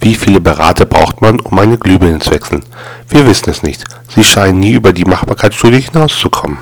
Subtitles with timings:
[0.00, 2.64] Wie viele Berater braucht man, um eine Glühbirne zu wechseln?
[3.08, 3.84] Wir wissen es nicht.
[4.08, 6.58] Sie scheinen nie über die Machbarkeitsstudie hinauszukommen.